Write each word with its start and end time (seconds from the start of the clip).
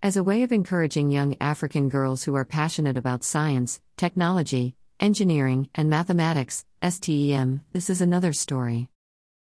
As 0.00 0.16
a 0.16 0.22
way 0.22 0.44
of 0.44 0.52
encouraging 0.52 1.10
young 1.10 1.34
African 1.40 1.88
girls 1.88 2.22
who 2.22 2.36
are 2.36 2.44
passionate 2.44 2.96
about 2.96 3.24
science, 3.24 3.80
technology, 3.96 4.76
engineering, 5.00 5.70
and 5.74 5.90
mathematics, 5.90 6.64
STEM, 6.88 7.62
this 7.72 7.90
is 7.90 8.00
another 8.00 8.32
story. 8.32 8.88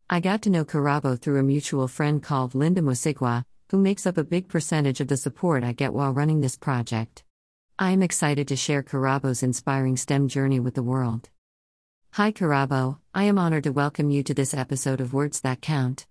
I 0.09 0.21
got 0.21 0.41
to 0.43 0.49
know 0.49 0.63
Karabo 0.63 1.19
through 1.19 1.39
a 1.39 1.43
mutual 1.43 1.89
friend 1.89 2.23
called 2.23 2.55
Linda 2.55 2.79
Musigwa, 2.79 3.43
who 3.69 3.77
makes 3.77 4.07
up 4.07 4.17
a 4.17 4.23
big 4.23 4.47
percentage 4.47 5.01
of 5.01 5.09
the 5.09 5.17
support 5.17 5.65
I 5.65 5.73
get 5.73 5.93
while 5.93 6.13
running 6.13 6.39
this 6.39 6.55
project. 6.55 7.25
I 7.77 7.91
am 7.91 8.01
excited 8.01 8.47
to 8.47 8.55
share 8.55 8.81
Karabo's 8.81 9.43
inspiring 9.43 9.97
STEM 9.97 10.29
journey 10.29 10.61
with 10.61 10.75
the 10.75 10.83
world. 10.83 11.27
Hi 12.11 12.31
Karabo, 12.31 12.99
I 13.13 13.25
am 13.25 13.37
honored 13.37 13.65
to 13.65 13.73
welcome 13.73 14.09
you 14.09 14.23
to 14.23 14.33
this 14.33 14.53
episode 14.53 15.01
of 15.01 15.13
Words 15.13 15.41
That 15.41 15.59
Count. 15.59 16.07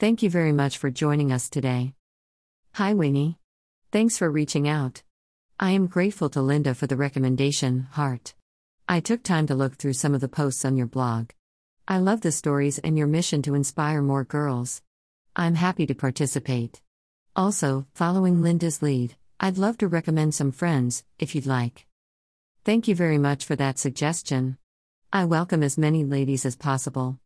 Thank 0.00 0.24
you 0.24 0.30
very 0.30 0.52
much 0.52 0.78
for 0.78 0.90
joining 0.90 1.30
us 1.30 1.48
today. 1.48 1.94
Hi 2.72 2.92
Winnie. 2.92 3.38
Thanks 3.90 4.18
for 4.18 4.30
reaching 4.30 4.68
out. 4.68 5.02
I 5.58 5.70
am 5.70 5.86
grateful 5.86 6.28
to 6.30 6.42
Linda 6.42 6.74
for 6.74 6.86
the 6.86 6.96
recommendation, 6.96 7.88
Heart. 7.92 8.34
I 8.86 9.00
took 9.00 9.22
time 9.22 9.46
to 9.46 9.54
look 9.54 9.76
through 9.76 9.94
some 9.94 10.14
of 10.14 10.20
the 10.20 10.28
posts 10.28 10.66
on 10.66 10.76
your 10.76 10.86
blog. 10.86 11.30
I 11.88 11.96
love 11.96 12.20
the 12.20 12.30
stories 12.30 12.78
and 12.78 12.98
your 12.98 13.06
mission 13.06 13.40
to 13.42 13.54
inspire 13.54 14.02
more 14.02 14.24
girls. 14.24 14.82
I'm 15.34 15.54
happy 15.54 15.86
to 15.86 15.94
participate. 15.94 16.82
Also, 17.34 17.86
following 17.94 18.42
Linda's 18.42 18.82
lead, 18.82 19.16
I'd 19.40 19.56
love 19.56 19.78
to 19.78 19.88
recommend 19.88 20.34
some 20.34 20.52
friends, 20.52 21.02
if 21.18 21.34
you'd 21.34 21.46
like. 21.46 21.86
Thank 22.66 22.88
you 22.88 22.94
very 22.94 23.16
much 23.16 23.46
for 23.46 23.56
that 23.56 23.78
suggestion. 23.78 24.58
I 25.14 25.24
welcome 25.24 25.62
as 25.62 25.78
many 25.78 26.04
ladies 26.04 26.44
as 26.44 26.56
possible. 26.56 27.18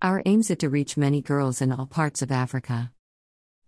Our 0.00 0.22
aims 0.24 0.50
is 0.50 0.56
to 0.58 0.70
reach 0.70 0.96
many 0.96 1.20
girls 1.20 1.60
in 1.60 1.72
all 1.72 1.84
parts 1.84 2.22
of 2.22 2.32
Africa. 2.32 2.90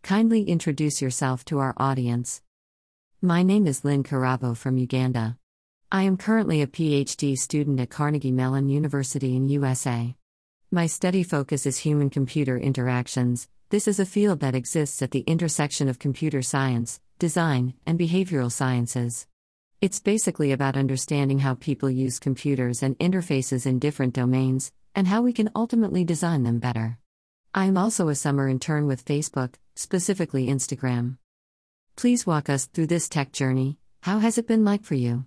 Kindly 0.02 0.45
introduce 0.45 1.02
yourself 1.02 1.45
to 1.47 1.59
our 1.59 1.75
audience. 1.77 2.41
My 3.20 3.43
name 3.43 3.66
is 3.66 3.84
Lynn 3.84 4.02
Karabo 4.02 4.57
from 4.57 4.79
Uganda. 4.79 5.37
I 5.93 6.05
am 6.05 6.16
currently 6.16 6.63
a 6.63 6.66
PhD 6.66 7.37
student 7.37 7.80
at 7.80 7.90
Carnegie 7.90 8.32
Mellon 8.32 8.68
University 8.68 9.37
in 9.37 9.49
USA. 9.49 10.15
My 10.71 10.87
study 10.87 11.23
focus 11.23 11.66
is 11.66 11.79
human 11.79 12.10
computer 12.10 12.57
interactions. 12.57 13.49
This 13.71 13.87
is 13.87 14.01
a 14.01 14.07
field 14.07 14.40
that 14.40 14.55
exists 14.55 15.02
at 15.02 15.10
the 15.10 15.21
intersection 15.21 15.88
of 15.88 15.99
computer 15.99 16.40
science, 16.40 17.01
design, 17.18 17.74
and 17.85 17.99
behavioral 17.99 18.52
sciences. 18.52 19.27
It's 19.80 20.01
basically 20.01 20.52
about 20.52 20.77
understanding 20.77 21.40
how 21.40 21.55
people 21.55 21.90
use 21.90 22.18
computers 22.18 22.83
and 22.83 22.99
interfaces 22.99 23.66
in 23.66 23.79
different 23.79 24.15
domains, 24.15 24.73
and 24.95 25.07
how 25.07 25.23
we 25.23 25.33
can 25.33 25.51
ultimately 25.55 26.05
design 26.05 26.45
them 26.45 26.59
better. 26.59 26.99
I 27.54 27.65
am 27.65 27.79
also 27.79 28.09
a 28.09 28.15
summer 28.15 28.46
intern 28.46 28.87
with 28.87 29.07
Facebook, 29.07 29.54
specifically 29.74 30.49
Instagram. 30.49 31.16
Please 31.96 32.27
walk 32.27 32.51
us 32.51 32.66
through 32.66 32.88
this 32.88 33.09
tech 33.09 33.32
journey. 33.32 33.79
How 34.02 34.18
has 34.18 34.37
it 34.37 34.46
been 34.46 34.65
like 34.65 34.85
for 34.85 34.95
you? 34.95 35.24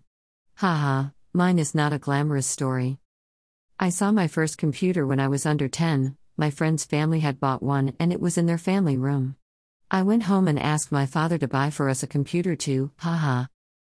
Haha, 0.55 1.09
mine 1.33 1.58
is 1.58 1.73
not 1.73 1.94
a 1.94 2.00
glamorous 2.00 2.45
story. 2.45 3.00
I 3.80 3.89
saw 3.89 4.11
my 4.11 4.28
first 4.28 4.59
computer 4.59 5.08
when 5.08 5.19
I 5.19 5.28
was 5.30 5.47
under 5.47 5.67
10, 5.67 6.16
my 6.38 6.52
friend's 6.52 6.86
family 6.86 7.22
had 7.22 7.39
bought 7.39 7.63
one 7.63 7.94
and 8.00 8.13
it 8.13 8.22
was 8.22 8.38
in 8.38 8.45
their 8.45 8.59
family 8.59 8.97
room. 8.97 9.35
I 9.89 10.03
went 10.03 10.23
home 10.23 10.47
and 10.47 10.59
asked 10.59 10.91
my 10.91 11.08
father 11.08 11.39
to 11.39 11.47
buy 11.47 11.72
for 11.72 11.89
us 11.89 12.03
a 12.03 12.08
computer 12.08 12.56
too, 12.56 12.91
haha. 12.97 13.45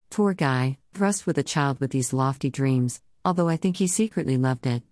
Poor 0.09 0.35
guy, 0.35 0.79
thrust 0.95 1.27
with 1.27 1.37
a 1.37 1.43
child 1.43 1.81
with 1.81 1.91
these 1.91 2.13
lofty 2.13 2.49
dreams, 2.49 3.03
although 3.25 3.49
I 3.49 3.57
think 3.57 3.79
he 3.79 3.89
secretly 3.89 4.37
loved 4.37 4.67
it. 4.67 4.85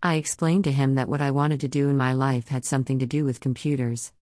I 0.00 0.14
explained 0.14 0.62
to 0.64 0.72
him 0.72 0.94
that 0.94 1.08
what 1.08 1.20
I 1.20 1.32
wanted 1.32 1.58
to 1.60 1.68
do 1.68 1.88
in 1.88 1.96
my 1.96 2.12
life 2.12 2.48
had 2.48 2.64
something 2.64 3.00
to 3.00 3.06
do 3.06 3.24
with 3.24 3.40
computers. 3.40 4.12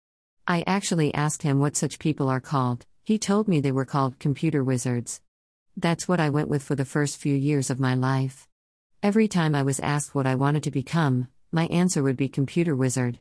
I 0.46 0.64
actually 0.66 1.12
asked 1.12 1.42
him 1.42 1.60
what 1.60 1.76
such 1.76 1.98
people 1.98 2.30
are 2.30 2.40
called, 2.40 2.86
he 3.04 3.18
told 3.18 3.46
me 3.46 3.60
they 3.60 3.72
were 3.72 3.84
called 3.84 4.18
computer 4.18 4.64
wizards. 4.64 5.20
That's 5.76 6.08
what 6.08 6.18
I 6.18 6.30
went 6.30 6.48
with 6.48 6.62
for 6.62 6.74
the 6.74 6.86
first 6.86 7.18
few 7.18 7.34
years 7.34 7.68
of 7.68 7.78
my 7.78 7.94
life. 7.94 8.48
Every 9.02 9.28
time 9.28 9.54
I 9.54 9.62
was 9.62 9.78
asked 9.80 10.14
what 10.14 10.26
I 10.26 10.34
wanted 10.34 10.62
to 10.62 10.70
become, 10.70 11.28
my 11.52 11.66
answer 11.66 12.02
would 12.02 12.16
be 12.16 12.30
computer 12.30 12.74
wizard. 12.74 13.20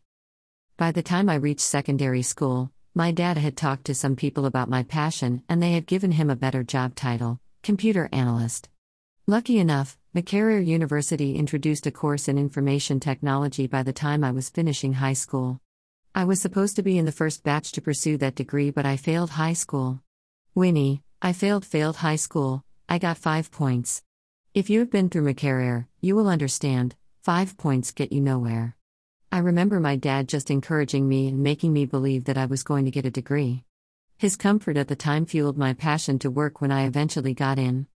By 0.77 0.93
the 0.93 1.03
time 1.03 1.27
I 1.27 1.35
reached 1.35 1.59
secondary 1.59 2.21
school, 2.21 2.71
my 2.93 3.11
dad 3.11 3.37
had 3.37 3.57
talked 3.57 3.83
to 3.85 3.93
some 3.93 4.15
people 4.15 4.45
about 4.45 4.69
my 4.69 4.83
passion 4.83 5.43
and 5.49 5.61
they 5.61 5.73
had 5.73 5.87
given 5.87 6.13
him 6.13 6.29
a 6.29 6.37
better 6.37 6.63
job 6.63 6.95
title 6.95 7.41
computer 7.63 8.07
analyst. 8.13 8.69
Lucky 9.27 9.57
enough, 9.57 9.97
Makerere 10.15 10.65
University 10.65 11.35
introduced 11.35 11.85
a 11.87 11.91
course 11.91 12.29
in 12.29 12.37
information 12.37 13.01
technology 13.01 13.67
by 13.67 13.83
the 13.83 13.91
time 13.91 14.23
I 14.23 14.31
was 14.31 14.49
finishing 14.49 14.93
high 14.93 15.11
school. 15.11 15.59
I 16.15 16.23
was 16.23 16.39
supposed 16.39 16.77
to 16.77 16.83
be 16.83 16.97
in 16.97 17.03
the 17.03 17.11
first 17.11 17.43
batch 17.43 17.73
to 17.73 17.81
pursue 17.81 18.15
that 18.19 18.35
degree, 18.35 18.71
but 18.71 18.85
I 18.85 18.95
failed 18.95 19.31
high 19.31 19.51
school. 19.51 20.01
Winnie, 20.53 21.03
I 21.21 21.33
failed 21.33 21.65
failed 21.65 21.97
high 21.97 22.15
school, 22.15 22.63
I 22.87 22.97
got 22.97 23.17
5 23.17 23.51
points. 23.51 24.03
If 24.53 24.69
you 24.69 24.79
have 24.79 24.89
been 24.89 25.09
through 25.09 25.25
Makerere, 25.25 25.87
you 25.99 26.15
will 26.15 26.29
understand, 26.29 26.95
5 27.23 27.57
points 27.57 27.91
get 27.91 28.13
you 28.13 28.21
nowhere. 28.21 28.77
I 29.33 29.39
remember 29.39 29.81
my 29.81 29.97
dad 29.97 30.29
just 30.29 30.49
encouraging 30.49 31.09
me 31.09 31.27
and 31.27 31.43
making 31.43 31.73
me 31.73 31.85
believe 31.85 32.23
that 32.23 32.37
I 32.37 32.45
was 32.45 32.63
going 32.63 32.85
to 32.85 32.91
get 32.91 33.05
a 33.05 33.11
degree. 33.11 33.65
His 34.17 34.37
comfort 34.37 34.77
at 34.77 34.87
the 34.87 34.95
time 34.95 35.25
fueled 35.25 35.57
my 35.57 35.73
passion 35.73 36.19
to 36.19 36.31
work 36.31 36.61
when 36.61 36.71
I 36.71 36.85
eventually 36.85 37.33
got 37.33 37.59
in. 37.59 37.87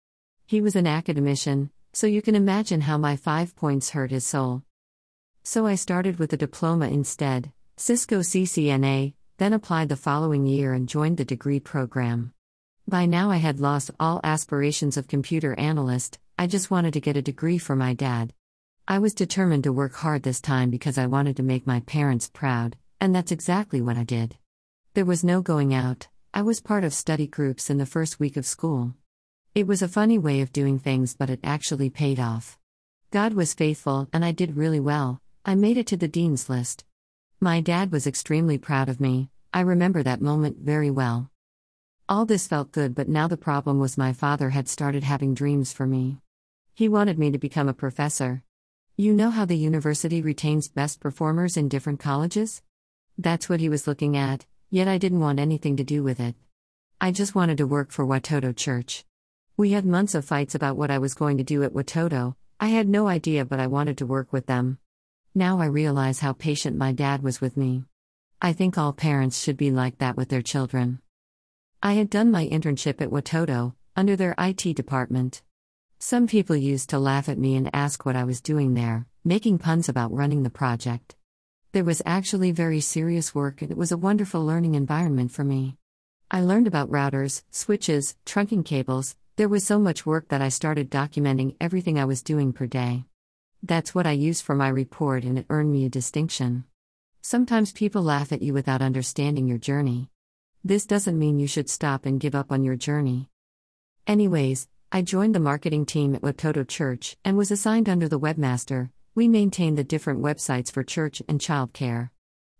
He 0.44 0.60
was 0.60 0.76
an 0.76 0.86
academician, 0.86 1.70
so 1.92 2.06
you 2.06 2.22
can 2.22 2.34
imagine 2.34 2.82
how 2.82 2.96
my 2.96 3.16
5 3.16 3.56
points 3.56 3.90
hurt 3.90 4.10
his 4.10 4.24
soul. 4.24 4.62
So 5.42 5.66
I 5.66 5.74
started 5.74 6.18
with 6.18 6.32
a 6.32 6.36
diploma 6.36 6.88
instead, 6.88 7.52
Cisco 7.76 8.20
CCNA, 8.20 9.14
then 9.38 9.52
applied 9.52 9.88
the 9.88 9.96
following 9.96 10.46
year 10.46 10.74
and 10.74 10.88
joined 10.88 11.16
the 11.16 11.24
degree 11.24 11.60
program. 11.60 12.32
By 12.86 13.06
now 13.06 13.30
I 13.30 13.38
had 13.38 13.60
lost 13.60 13.90
all 13.98 14.20
aspirations 14.22 14.96
of 14.96 15.08
computer 15.08 15.58
analyst, 15.58 16.18
I 16.38 16.46
just 16.46 16.70
wanted 16.70 16.92
to 16.94 17.00
get 17.00 17.16
a 17.16 17.22
degree 17.22 17.58
for 17.58 17.76
my 17.76 17.94
dad. 17.94 18.34
I 18.88 18.98
was 18.98 19.14
determined 19.14 19.64
to 19.64 19.72
work 19.72 19.94
hard 19.94 20.22
this 20.22 20.40
time 20.40 20.70
because 20.70 20.98
I 20.98 21.06
wanted 21.06 21.36
to 21.36 21.42
make 21.42 21.66
my 21.66 21.80
parents 21.80 22.28
proud, 22.28 22.76
and 23.00 23.14
that's 23.14 23.32
exactly 23.32 23.80
what 23.80 23.96
I 23.96 24.04
did. 24.04 24.36
There 24.94 25.04
was 25.04 25.22
no 25.22 25.40
going 25.40 25.72
out, 25.72 26.08
I 26.34 26.42
was 26.42 26.60
part 26.60 26.84
of 26.84 26.94
study 26.94 27.26
groups 27.26 27.70
in 27.70 27.78
the 27.78 27.86
first 27.86 28.20
week 28.20 28.36
of 28.36 28.46
school. 28.46 28.94
It 29.52 29.66
was 29.66 29.82
a 29.82 29.88
funny 29.88 30.16
way 30.16 30.42
of 30.42 30.52
doing 30.52 30.78
things, 30.78 31.14
but 31.14 31.28
it 31.28 31.40
actually 31.42 31.90
paid 31.90 32.20
off. 32.20 32.56
God 33.10 33.34
was 33.34 33.52
faithful, 33.52 34.08
and 34.12 34.24
I 34.24 34.30
did 34.30 34.56
really 34.56 34.78
well, 34.78 35.20
I 35.44 35.56
made 35.56 35.76
it 35.76 35.88
to 35.88 35.96
the 35.96 36.06
dean's 36.06 36.48
list. 36.48 36.84
My 37.40 37.60
dad 37.60 37.90
was 37.90 38.06
extremely 38.06 38.58
proud 38.58 38.88
of 38.88 39.00
me, 39.00 39.28
I 39.52 39.62
remember 39.62 40.04
that 40.04 40.22
moment 40.22 40.58
very 40.58 40.88
well. 40.88 41.32
All 42.08 42.24
this 42.26 42.46
felt 42.46 42.70
good, 42.70 42.94
but 42.94 43.08
now 43.08 43.26
the 43.26 43.36
problem 43.36 43.80
was 43.80 43.98
my 43.98 44.12
father 44.12 44.50
had 44.50 44.68
started 44.68 45.02
having 45.02 45.34
dreams 45.34 45.72
for 45.72 45.84
me. 45.84 46.18
He 46.72 46.88
wanted 46.88 47.18
me 47.18 47.32
to 47.32 47.38
become 47.38 47.68
a 47.68 47.74
professor. 47.74 48.44
You 48.96 49.12
know 49.12 49.30
how 49.30 49.46
the 49.46 49.56
university 49.56 50.22
retains 50.22 50.68
best 50.68 51.00
performers 51.00 51.56
in 51.56 51.68
different 51.68 51.98
colleges? 51.98 52.62
That's 53.18 53.48
what 53.48 53.58
he 53.58 53.68
was 53.68 53.88
looking 53.88 54.16
at, 54.16 54.46
yet 54.70 54.86
I 54.86 54.98
didn't 54.98 55.18
want 55.18 55.40
anything 55.40 55.76
to 55.78 55.82
do 55.82 56.04
with 56.04 56.20
it. 56.20 56.36
I 57.00 57.10
just 57.10 57.34
wanted 57.34 57.58
to 57.58 57.66
work 57.66 57.90
for 57.90 58.06
Watoto 58.06 58.54
Church. 58.54 59.04
We 59.60 59.72
had 59.72 59.84
months 59.84 60.14
of 60.14 60.24
fights 60.24 60.54
about 60.54 60.78
what 60.78 60.90
I 60.90 60.96
was 60.96 61.12
going 61.12 61.36
to 61.36 61.44
do 61.44 61.62
at 61.64 61.74
Watoto, 61.74 62.34
I 62.58 62.68
had 62.68 62.88
no 62.88 63.08
idea, 63.08 63.44
but 63.44 63.60
I 63.60 63.66
wanted 63.66 63.98
to 63.98 64.06
work 64.06 64.32
with 64.32 64.46
them. 64.46 64.78
Now 65.34 65.60
I 65.60 65.66
realize 65.66 66.20
how 66.20 66.32
patient 66.32 66.78
my 66.78 66.92
dad 66.92 67.22
was 67.22 67.42
with 67.42 67.58
me. 67.58 67.84
I 68.40 68.54
think 68.54 68.78
all 68.78 68.94
parents 68.94 69.38
should 69.38 69.58
be 69.58 69.70
like 69.70 69.98
that 69.98 70.16
with 70.16 70.30
their 70.30 70.40
children. 70.40 71.02
I 71.82 71.92
had 71.92 72.08
done 72.08 72.30
my 72.30 72.48
internship 72.48 73.02
at 73.02 73.10
Watoto, 73.10 73.74
under 73.94 74.16
their 74.16 74.34
IT 74.38 74.76
department. 74.76 75.42
Some 75.98 76.26
people 76.26 76.56
used 76.56 76.88
to 76.88 76.98
laugh 76.98 77.28
at 77.28 77.36
me 77.36 77.54
and 77.54 77.68
ask 77.74 78.06
what 78.06 78.16
I 78.16 78.24
was 78.24 78.40
doing 78.40 78.72
there, 78.72 79.04
making 79.26 79.58
puns 79.58 79.90
about 79.90 80.10
running 80.10 80.42
the 80.42 80.48
project. 80.48 81.16
There 81.72 81.84
was 81.84 82.00
actually 82.06 82.50
very 82.50 82.80
serious 82.80 83.34
work 83.34 83.60
and 83.60 83.70
it 83.70 83.76
was 83.76 83.92
a 83.92 83.98
wonderful 83.98 84.42
learning 84.42 84.74
environment 84.74 85.32
for 85.32 85.44
me. 85.44 85.76
I 86.30 86.40
learned 86.40 86.66
about 86.66 86.90
routers, 86.90 87.42
switches, 87.50 88.16
trunking 88.24 88.64
cables, 88.64 89.16
there 89.40 89.48
was 89.48 89.64
so 89.64 89.78
much 89.78 90.04
work 90.04 90.28
that 90.28 90.42
I 90.42 90.50
started 90.50 90.90
documenting 90.90 91.56
everything 91.62 91.98
I 91.98 92.04
was 92.04 92.22
doing 92.22 92.52
per 92.52 92.66
day. 92.66 93.06
That's 93.62 93.94
what 93.94 94.06
I 94.06 94.10
used 94.10 94.44
for 94.44 94.54
my 94.54 94.68
report 94.68 95.24
and 95.24 95.38
it 95.38 95.46
earned 95.48 95.72
me 95.72 95.86
a 95.86 95.88
distinction. 95.88 96.64
Sometimes 97.22 97.72
people 97.72 98.02
laugh 98.02 98.32
at 98.32 98.42
you 98.42 98.52
without 98.52 98.82
understanding 98.82 99.48
your 99.48 99.56
journey. 99.56 100.10
This 100.62 100.84
doesn't 100.84 101.18
mean 101.18 101.38
you 101.38 101.46
should 101.46 101.70
stop 101.70 102.04
and 102.04 102.20
give 102.20 102.34
up 102.34 102.52
on 102.52 102.64
your 102.64 102.76
journey. 102.76 103.30
Anyways, 104.06 104.68
I 104.92 105.00
joined 105.00 105.34
the 105.34 105.40
marketing 105.40 105.86
team 105.86 106.14
at 106.14 106.20
Watoto 106.20 106.68
Church 106.68 107.16
and 107.24 107.38
was 107.38 107.50
assigned 107.50 107.88
under 107.88 108.10
the 108.10 108.20
webmaster. 108.20 108.90
We 109.14 109.26
maintained 109.26 109.78
the 109.78 109.84
different 109.84 110.20
websites 110.20 110.70
for 110.70 110.82
church 110.82 111.22
and 111.26 111.40
childcare. 111.40 112.10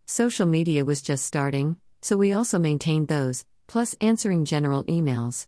Social 0.07 0.47
media 0.47 0.87
was 0.87 1.03
just 1.03 1.27
starting, 1.27 1.77
so 2.01 2.17
we 2.17 2.33
also 2.33 2.59
maintained 2.59 3.09
those, 3.09 3.45
plus 3.67 3.95
answering 4.01 4.47
general 4.47 4.85
emails. 4.85 5.47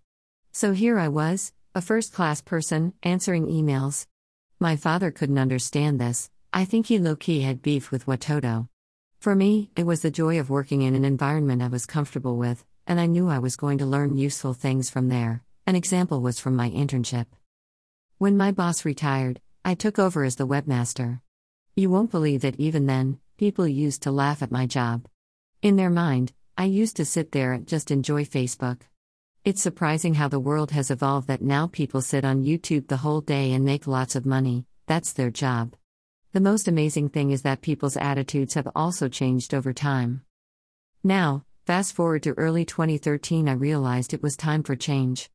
So 0.55 0.73
here 0.73 0.99
I 0.99 1.09
was, 1.09 1.55
a 1.75 1.81
first 1.81 2.13
class 2.13 2.43
person, 2.43 2.93
answering 3.03 3.47
emails. 3.47 4.07
My 4.61 4.77
father 4.77 5.11
couldn't 5.11 5.39
understand 5.39 5.99
this, 5.99 6.29
I 6.53 6.67
think 6.67 6.87
he 6.87 6.99
low 6.99 7.17
key 7.17 7.41
had 7.41 7.63
beef 7.63 7.91
with 7.91 8.05
Watoto. 8.05 8.69
For 9.19 9.35
me, 9.35 9.71
it 9.77 9.87
was 9.87 10.03
the 10.03 10.11
joy 10.11 10.39
of 10.39 10.51
working 10.51 10.83
in 10.83 10.95
an 10.95 11.07
environment 11.07 11.63
I 11.63 11.69
was 11.69 11.87
comfortable 11.87 12.37
with, 12.37 12.67
and 12.87 13.01
I 13.01 13.07
knew 13.07 13.31
I 13.31 13.39
was 13.39 13.57
going 13.57 13.79
to 13.79 13.87
learn 13.87 14.19
useful 14.19 14.53
things 14.53 14.91
from 14.91 15.09
there. 15.09 15.43
An 15.67 15.75
example 15.75 16.21
was 16.21 16.39
from 16.39 16.55
my 16.55 16.69
internship. 16.69 17.29
When 18.19 18.37
my 18.37 18.53
boss 18.53 18.85
retired, 18.85 19.41
I 19.65 19.75
took 19.75 19.99
over 19.99 20.23
as 20.23 20.37
the 20.37 20.47
webmaster. 20.47 21.23
You 21.77 21.89
won't 21.89 22.11
believe 22.11 22.43
that 22.43 22.61
even 22.61 22.85
then, 22.85 23.21
people 23.39 23.67
used 23.67 24.03
to 24.03 24.11
laugh 24.11 24.43
at 24.43 24.53
my 24.53 24.67
job. 24.67 25.07
In 25.63 25.77
their 25.77 25.89
mind, 25.89 26.35
I 26.59 26.67
used 26.67 26.97
to 26.97 27.07
sit 27.07 27.33
there 27.33 27.55
and 27.55 27.67
just 27.67 27.91
enjoy 27.91 28.27
Facebook. 28.27 28.83
It's 29.45 29.61
surprising 29.61 30.15
how 30.15 30.29
the 30.29 30.39
world 30.39 30.71
has 30.71 30.89
evolved 30.89 31.27
that 31.27 31.43
now 31.43 31.67
people 31.67 32.01
sit 32.01 32.25
on 32.25 32.45
YouTube 32.45 32.87
the 32.87 32.99
whole 32.99 33.21
day 33.21 33.51
and 33.53 33.65
make 33.65 33.89
lots 33.89 34.15
of 34.15 34.25
money, 34.25 34.67
that's 34.87 35.13
their 35.13 35.33
job. 35.33 35.75
The 36.33 36.41
most 36.41 36.69
amazing 36.69 37.09
thing 37.09 37.33
is 37.33 37.43
that 37.43 37.61
people's 37.61 37.97
attitudes 37.97 38.55
have 38.55 38.69
also 38.77 39.09
changed 39.09 39.53
over 39.53 39.73
time. 39.73 40.23
Now, 41.03 41.45
fast 41.67 41.93
forward 41.93 42.23
to 42.23 42.39
early 42.39 42.65
2013, 42.65 43.49
I 43.49 43.55
realized 43.55 44.15
it 44.15 44.23
was 44.23 44.37
time 44.37 44.63
for 44.63 44.77
change. 44.77 45.29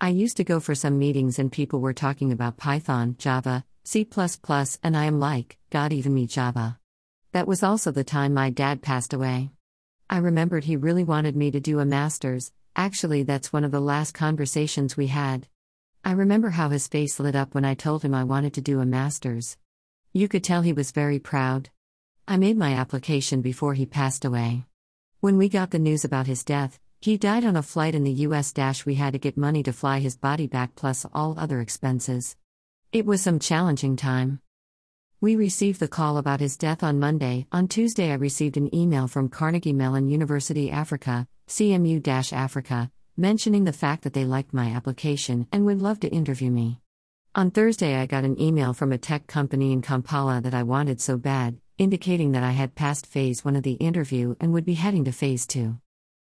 I 0.00 0.08
used 0.08 0.38
to 0.38 0.44
go 0.44 0.58
for 0.58 0.74
some 0.74 0.98
meetings 0.98 1.38
and 1.38 1.52
people 1.52 1.80
were 1.80 1.92
talking 1.92 2.32
about 2.32 2.56
Python, 2.56 3.16
Java, 3.18 3.66
C, 3.84 4.08
and 4.82 4.96
I 4.96 5.04
am 5.04 5.20
like, 5.20 5.58
God, 5.68 5.92
even 5.92 6.14
me 6.14 6.26
Java. 6.26 6.78
That 7.32 7.46
was 7.46 7.62
also 7.62 7.90
the 7.90 8.04
time 8.04 8.32
my 8.32 8.48
dad 8.48 8.80
passed 8.80 9.12
away. 9.12 9.50
I 10.08 10.16
remembered 10.16 10.64
he 10.64 10.76
really 10.76 11.04
wanted 11.04 11.36
me 11.36 11.50
to 11.50 11.60
do 11.60 11.78
a 11.78 11.84
master's, 11.84 12.52
actually, 12.80 13.22
that's 13.22 13.52
one 13.52 13.62
of 13.62 13.72
the 13.72 13.80
last 13.80 14.14
conversations 14.14 14.96
we 14.96 15.08
had. 15.08 15.46
I 16.02 16.12
remember 16.12 16.48
how 16.48 16.70
his 16.70 16.88
face 16.88 17.20
lit 17.20 17.36
up 17.36 17.54
when 17.54 17.64
I 17.64 17.74
told 17.74 18.02
him 18.02 18.14
I 18.14 18.24
wanted 18.24 18.54
to 18.54 18.62
do 18.62 18.80
a 18.80 18.86
master's. 18.86 19.58
You 20.14 20.28
could 20.28 20.42
tell 20.42 20.62
he 20.62 20.72
was 20.72 20.90
very 20.90 21.18
proud. 21.18 21.68
I 22.26 22.38
made 22.38 22.56
my 22.56 22.72
application 22.72 23.42
before 23.42 23.74
he 23.74 23.84
passed 23.84 24.24
away. 24.24 24.64
When 25.20 25.36
we 25.36 25.50
got 25.50 25.72
the 25.72 25.78
news 25.78 26.06
about 26.06 26.26
his 26.26 26.42
death, 26.42 26.80
he 27.02 27.18
died 27.18 27.44
on 27.44 27.54
a 27.54 27.62
flight 27.62 27.94
in 27.94 28.04
the 28.04 28.24
US. 28.26 28.50
Dash 28.50 28.86
We 28.86 28.94
had 28.94 29.12
to 29.12 29.18
get 29.18 29.36
money 29.36 29.62
to 29.64 29.74
fly 29.74 29.98
his 30.00 30.16
body 30.16 30.46
back 30.46 30.74
plus 30.74 31.04
all 31.12 31.38
other 31.38 31.60
expenses. 31.60 32.34
It 32.92 33.04
was 33.04 33.20
some 33.20 33.38
challenging 33.38 33.96
time. 33.96 34.40
We 35.22 35.36
received 35.36 35.80
the 35.80 35.88
call 35.88 36.16
about 36.16 36.40
his 36.40 36.56
death 36.56 36.82
on 36.82 36.98
Monday. 36.98 37.46
On 37.52 37.68
Tuesday, 37.68 38.10
I 38.10 38.14
received 38.14 38.56
an 38.56 38.74
email 38.74 39.06
from 39.06 39.28
Carnegie 39.28 39.74
Mellon 39.74 40.08
University 40.08 40.70
Africa, 40.70 41.28
CMU 41.46 42.32
Africa, 42.32 42.90
mentioning 43.18 43.64
the 43.64 43.72
fact 43.74 44.02
that 44.04 44.14
they 44.14 44.24
liked 44.24 44.54
my 44.54 44.68
application 44.68 45.46
and 45.52 45.66
would 45.66 45.82
love 45.82 46.00
to 46.00 46.08
interview 46.08 46.50
me. 46.50 46.80
On 47.34 47.50
Thursday, 47.50 47.96
I 47.96 48.06
got 48.06 48.24
an 48.24 48.40
email 48.40 48.72
from 48.72 48.92
a 48.92 48.98
tech 48.98 49.26
company 49.26 49.72
in 49.72 49.82
Kampala 49.82 50.40
that 50.40 50.54
I 50.54 50.62
wanted 50.62 51.02
so 51.02 51.18
bad, 51.18 51.58
indicating 51.76 52.32
that 52.32 52.42
I 52.42 52.52
had 52.52 52.74
passed 52.74 53.06
phase 53.06 53.44
1 53.44 53.56
of 53.56 53.62
the 53.62 53.72
interview 53.72 54.36
and 54.40 54.54
would 54.54 54.64
be 54.64 54.72
heading 54.72 55.04
to 55.04 55.12
phase 55.12 55.46
2. 55.46 55.76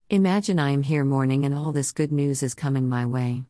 Imagine 0.09 0.59
I 0.59 0.71
am 0.71 0.83
here 0.83 1.05
mourning 1.05 1.45
and 1.45 1.55
all 1.55 1.71
this 1.71 1.93
good 1.93 2.13
news 2.13 2.43
is 2.43 2.55
coming 2.55 2.89
my 2.89 3.05
way. 3.05 3.45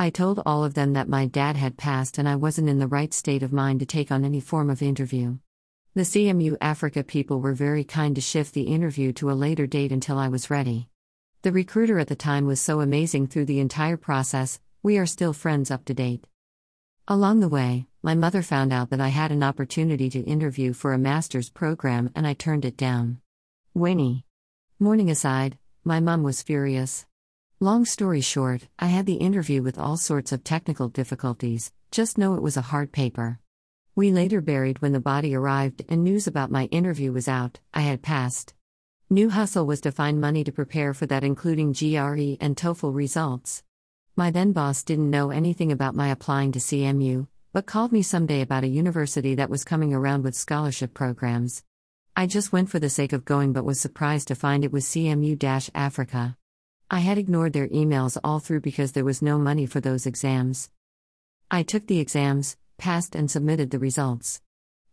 I 0.00 0.08
told 0.08 0.40
all 0.46 0.64
of 0.64 0.72
them 0.72 0.94
that 0.94 1.10
my 1.10 1.26
dad 1.26 1.56
had 1.56 1.76
passed 1.76 2.16
and 2.16 2.26
I 2.26 2.34
wasn't 2.34 2.70
in 2.70 2.78
the 2.78 2.86
right 2.86 3.12
state 3.12 3.42
of 3.42 3.52
mind 3.52 3.80
to 3.80 3.86
take 3.86 4.10
on 4.10 4.24
any 4.24 4.40
form 4.40 4.70
of 4.70 4.80
interview. 4.80 5.36
The 5.94 6.04
CMU 6.04 6.56
Africa 6.58 7.04
people 7.04 7.42
were 7.42 7.52
very 7.52 7.84
kind 7.84 8.14
to 8.14 8.22
shift 8.22 8.54
the 8.54 8.62
interview 8.62 9.12
to 9.12 9.30
a 9.30 9.36
later 9.36 9.66
date 9.66 9.92
until 9.92 10.16
I 10.16 10.28
was 10.28 10.48
ready. 10.48 10.88
The 11.42 11.52
recruiter 11.52 11.98
at 11.98 12.08
the 12.08 12.16
time 12.16 12.46
was 12.46 12.62
so 12.62 12.80
amazing 12.80 13.26
through 13.26 13.44
the 13.44 13.60
entire 13.60 13.98
process, 13.98 14.58
we 14.82 14.96
are 14.96 15.04
still 15.04 15.34
friends 15.34 15.70
up 15.70 15.84
to 15.84 15.92
date. 15.92 16.26
Along 17.06 17.40
the 17.40 17.48
way, 17.50 17.86
my 18.02 18.14
mother 18.14 18.40
found 18.40 18.72
out 18.72 18.88
that 18.88 19.02
I 19.02 19.08
had 19.08 19.30
an 19.30 19.42
opportunity 19.42 20.08
to 20.08 20.20
interview 20.20 20.72
for 20.72 20.94
a 20.94 20.98
master's 20.98 21.50
program 21.50 22.10
and 22.16 22.26
I 22.26 22.32
turned 22.32 22.64
it 22.64 22.78
down. 22.78 23.20
Winnie. 23.74 24.24
Mourning 24.78 25.10
aside, 25.10 25.58
my 25.84 26.00
mum 26.00 26.22
was 26.22 26.42
furious. 26.42 27.04
Long 27.62 27.84
story 27.84 28.22
short, 28.22 28.68
I 28.78 28.86
had 28.86 29.04
the 29.04 29.16
interview 29.16 29.62
with 29.62 29.78
all 29.78 29.98
sorts 29.98 30.32
of 30.32 30.42
technical 30.42 30.88
difficulties, 30.88 31.70
just 31.90 32.16
know 32.16 32.32
it 32.32 32.40
was 32.40 32.56
a 32.56 32.62
hard 32.62 32.90
paper. 32.90 33.38
We 33.94 34.12
later 34.12 34.40
buried 34.40 34.80
when 34.80 34.92
the 34.92 34.98
body 34.98 35.34
arrived 35.34 35.82
and 35.90 36.02
news 36.02 36.26
about 36.26 36.50
my 36.50 36.64
interview 36.72 37.12
was 37.12 37.28
out, 37.28 37.60
I 37.74 37.82
had 37.82 38.00
passed. 38.00 38.54
New 39.10 39.28
hustle 39.28 39.66
was 39.66 39.82
to 39.82 39.92
find 39.92 40.18
money 40.18 40.42
to 40.44 40.50
prepare 40.50 40.94
for 40.94 41.04
that, 41.04 41.22
including 41.22 41.74
GRE 41.74 42.38
and 42.40 42.56
TOEFL 42.56 42.94
results. 42.94 43.62
My 44.16 44.30
then 44.30 44.52
boss 44.52 44.82
didn't 44.82 45.10
know 45.10 45.30
anything 45.30 45.70
about 45.70 45.94
my 45.94 46.08
applying 46.08 46.52
to 46.52 46.60
CMU, 46.60 47.26
but 47.52 47.66
called 47.66 47.92
me 47.92 48.00
someday 48.00 48.40
about 48.40 48.64
a 48.64 48.68
university 48.68 49.34
that 49.34 49.50
was 49.50 49.64
coming 49.64 49.92
around 49.92 50.24
with 50.24 50.34
scholarship 50.34 50.94
programs. 50.94 51.62
I 52.16 52.26
just 52.26 52.54
went 52.54 52.70
for 52.70 52.78
the 52.78 52.88
sake 52.88 53.12
of 53.12 53.26
going 53.26 53.52
but 53.52 53.66
was 53.66 53.78
surprised 53.78 54.28
to 54.28 54.34
find 54.34 54.64
it 54.64 54.72
was 54.72 54.86
CMU 54.86 55.70
Africa. 55.74 56.38
I 56.90 56.98
had 56.98 57.18
ignored 57.18 57.52
their 57.52 57.68
emails 57.68 58.18
all 58.24 58.40
through 58.40 58.62
because 58.62 58.92
there 58.92 59.04
was 59.04 59.22
no 59.22 59.38
money 59.38 59.64
for 59.64 59.80
those 59.80 60.06
exams. 60.06 60.70
I 61.50 61.62
took 61.62 61.86
the 61.86 62.00
exams, 62.00 62.56
passed, 62.78 63.14
and 63.14 63.30
submitted 63.30 63.70
the 63.70 63.78
results. 63.78 64.42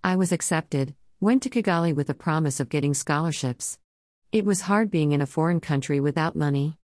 I 0.04 0.16
was 0.16 0.32
accepted, 0.32 0.94
went 1.20 1.42
to 1.44 1.50
Kigali 1.50 1.96
with 1.96 2.06
the 2.06 2.14
promise 2.14 2.60
of 2.60 2.70
getting 2.70 2.94
scholarships. 2.94 3.80
It 4.32 4.46
was 4.46 4.62
hard 4.62 4.92
being 4.92 5.12
in 5.12 5.22
a 5.22 5.26
foreign 5.26 5.60
country 5.60 6.00
without 6.00 6.36
money. 6.36 6.78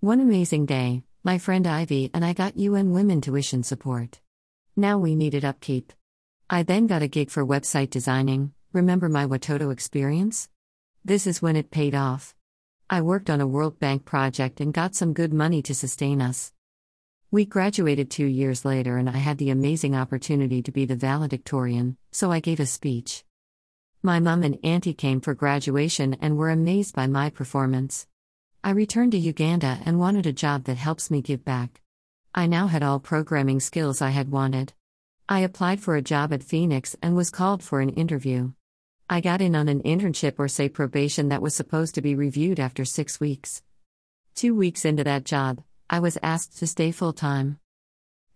One 0.00 0.20
amazing 0.20 0.66
day, 0.66 1.02
my 1.24 1.38
friend 1.38 1.66
Ivy 1.66 2.10
and 2.12 2.22
I 2.22 2.34
got 2.34 2.58
UN 2.58 2.92
Women 2.92 3.22
tuition 3.22 3.62
support. 3.62 4.20
Now 4.76 4.98
we 4.98 5.14
needed 5.14 5.44
upkeep. 5.44 5.94
I 6.50 6.62
then 6.62 6.86
got 6.86 7.02
a 7.02 7.08
gig 7.08 7.30
for 7.30 7.44
website 7.44 7.88
designing, 7.88 8.52
Remember 8.74 9.08
my 9.08 9.24
Watoto 9.24 9.72
experience? 9.72 10.50
This 11.02 11.26
is 11.26 11.40
when 11.40 11.56
it 11.56 11.70
paid 11.70 11.94
off. 11.94 12.34
I 12.90 13.02
worked 13.02 13.28
on 13.28 13.42
a 13.42 13.46
World 13.46 13.78
Bank 13.78 14.06
project 14.06 14.62
and 14.62 14.72
got 14.72 14.94
some 14.94 15.12
good 15.12 15.34
money 15.34 15.60
to 15.60 15.74
sustain 15.74 16.22
us. 16.22 16.54
We 17.30 17.44
graduated 17.44 18.10
two 18.10 18.24
years 18.24 18.64
later, 18.64 18.96
and 18.96 19.10
I 19.10 19.18
had 19.18 19.36
the 19.36 19.50
amazing 19.50 19.94
opportunity 19.94 20.62
to 20.62 20.72
be 20.72 20.86
the 20.86 20.96
valedictorian, 20.96 21.98
so 22.12 22.32
I 22.32 22.40
gave 22.40 22.60
a 22.60 22.64
speech. 22.64 23.26
My 24.02 24.20
mum 24.20 24.42
and 24.42 24.58
auntie 24.64 24.94
came 24.94 25.20
for 25.20 25.34
graduation 25.34 26.16
and 26.22 26.38
were 26.38 26.48
amazed 26.48 26.94
by 26.94 27.06
my 27.06 27.28
performance. 27.28 28.06
I 28.64 28.70
returned 28.70 29.12
to 29.12 29.18
Uganda 29.18 29.80
and 29.84 30.00
wanted 30.00 30.24
a 30.24 30.32
job 30.32 30.64
that 30.64 30.78
helps 30.78 31.10
me 31.10 31.20
give 31.20 31.44
back. 31.44 31.82
I 32.34 32.46
now 32.46 32.68
had 32.68 32.82
all 32.82 33.00
programming 33.00 33.60
skills 33.60 34.00
I 34.00 34.10
had 34.10 34.30
wanted. 34.30 34.72
I 35.28 35.40
applied 35.40 35.80
for 35.80 35.94
a 35.94 36.00
job 36.00 36.32
at 36.32 36.42
Fenix 36.42 36.96
and 37.02 37.14
was 37.14 37.28
called 37.28 37.62
for 37.62 37.82
an 37.82 37.90
interview. 37.90 38.52
I 39.10 39.22
got 39.22 39.40
in 39.40 39.56
on 39.56 39.68
an 39.68 39.80
internship 39.84 40.34
or 40.38 40.48
say 40.48 40.68
probation 40.68 41.30
that 41.30 41.40
was 41.40 41.54
supposed 41.54 41.94
to 41.94 42.02
be 42.02 42.14
reviewed 42.14 42.60
after 42.60 42.84
six 42.84 43.18
weeks. 43.18 43.62
Two 44.34 44.54
weeks 44.54 44.84
into 44.84 45.02
that 45.04 45.24
job, 45.24 45.62
I 45.88 45.98
was 46.00 46.18
asked 46.22 46.58
to 46.58 46.66
stay 46.66 46.92
full 46.92 47.14
time. 47.14 47.58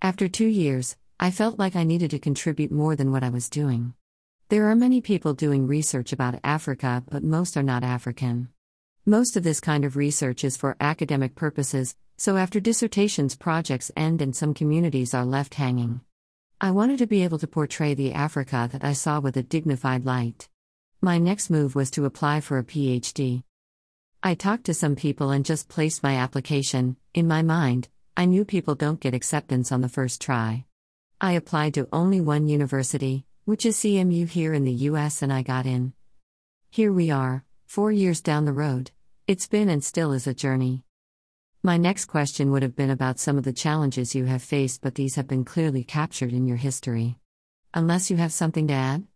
After 0.00 0.28
two 0.28 0.46
years, 0.46 0.96
I 1.20 1.30
felt 1.30 1.58
like 1.58 1.76
I 1.76 1.84
needed 1.84 2.10
to 2.12 2.18
contribute 2.18 2.72
more 2.72 2.96
than 2.96 3.12
what 3.12 3.22
I 3.22 3.28
was 3.28 3.50
doing. 3.50 3.92
There 4.48 4.70
are 4.70 4.74
many 4.74 5.02
people 5.02 5.34
doing 5.34 5.66
research 5.66 6.10
about 6.10 6.40
Africa, 6.42 7.04
but 7.10 7.22
most 7.22 7.58
are 7.58 7.62
not 7.62 7.84
African. 7.84 8.48
Most 9.04 9.36
of 9.36 9.42
this 9.42 9.60
kind 9.60 9.84
of 9.84 9.96
research 9.96 10.42
is 10.42 10.56
for 10.56 10.78
academic 10.80 11.34
purposes, 11.34 11.96
so 12.16 12.38
after 12.38 12.60
dissertations, 12.60 13.36
projects 13.36 13.92
end 13.94 14.22
and 14.22 14.34
some 14.34 14.54
communities 14.54 15.12
are 15.12 15.26
left 15.26 15.56
hanging. 15.56 16.00
I 16.62 16.70
wanted 16.70 16.98
to 17.00 17.06
be 17.06 17.24
able 17.24 17.38
to 17.40 17.46
portray 17.46 17.92
the 17.92 18.14
Africa 18.14 18.70
that 18.72 18.84
I 18.84 18.94
saw 18.94 19.20
with 19.20 19.36
a 19.36 19.42
dignified 19.42 20.06
light. 20.06 20.48
My 21.04 21.18
next 21.18 21.50
move 21.50 21.74
was 21.74 21.90
to 21.92 22.04
apply 22.04 22.42
for 22.42 22.58
a 22.58 22.62
PhD. 22.62 23.42
I 24.22 24.36
talked 24.36 24.66
to 24.66 24.74
some 24.74 24.94
people 24.94 25.30
and 25.30 25.44
just 25.44 25.68
placed 25.68 26.04
my 26.04 26.14
application. 26.14 26.96
In 27.12 27.26
my 27.26 27.42
mind, 27.42 27.88
I 28.16 28.24
knew 28.24 28.44
people 28.44 28.76
don't 28.76 29.00
get 29.00 29.12
acceptance 29.12 29.72
on 29.72 29.80
the 29.80 29.88
first 29.88 30.20
try. 30.20 30.64
I 31.20 31.32
applied 31.32 31.74
to 31.74 31.88
only 31.92 32.20
one 32.20 32.46
university, 32.46 33.26
which 33.46 33.66
is 33.66 33.78
CMU 33.78 34.28
here 34.28 34.54
in 34.54 34.62
the 34.62 34.86
US, 34.90 35.22
and 35.22 35.32
I 35.32 35.42
got 35.42 35.66
in. 35.66 35.92
Here 36.70 36.92
we 36.92 37.10
are, 37.10 37.42
four 37.66 37.90
years 37.90 38.20
down 38.20 38.44
the 38.44 38.52
road. 38.52 38.92
It's 39.26 39.48
been 39.48 39.68
and 39.68 39.82
still 39.82 40.12
is 40.12 40.28
a 40.28 40.34
journey. 40.34 40.84
My 41.64 41.78
next 41.78 42.04
question 42.04 42.52
would 42.52 42.62
have 42.62 42.76
been 42.76 42.90
about 42.90 43.18
some 43.18 43.36
of 43.36 43.42
the 43.42 43.52
challenges 43.52 44.14
you 44.14 44.26
have 44.26 44.40
faced, 44.40 44.80
but 44.82 44.94
these 44.94 45.16
have 45.16 45.26
been 45.26 45.44
clearly 45.44 45.82
captured 45.82 46.32
in 46.32 46.46
your 46.46 46.58
history. 46.58 47.18
Unless 47.74 48.08
you 48.08 48.18
have 48.18 48.32
something 48.32 48.68
to 48.68 48.74
add? 48.74 49.08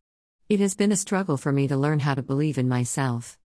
It 0.49 0.61
has 0.61 0.77
been 0.77 0.93
a 0.93 0.97
struggle 0.97 1.37
for 1.37 1.51
me 1.51 1.67
to 1.67 1.77
learn 1.77 1.99
how 1.99 2.15
to 2.15 2.23
believe 2.23 2.57
in 2.57 2.69
myself. 2.69 3.37